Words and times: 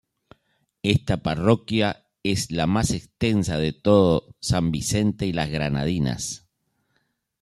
Esta 0.81 1.21
parroquia 1.21 2.07
es 2.23 2.49
la 2.49 2.65
más 2.65 2.89
extensa 2.89 3.59
de 3.59 3.71
todo 3.71 4.35
San 4.39 4.71
Vicente 4.71 5.27
y 5.27 5.31
las 5.31 5.51
Granadinas. 5.51 6.49